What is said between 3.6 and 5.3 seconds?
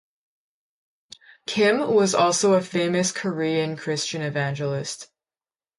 Christian Evangelist.